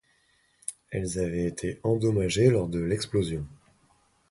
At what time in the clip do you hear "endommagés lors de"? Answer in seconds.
1.83-2.79